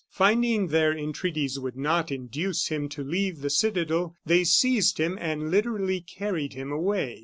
[0.09, 5.51] Finding their entreaties would not induce him to leave the citadel, they seized him and
[5.51, 7.19] literally carried him away.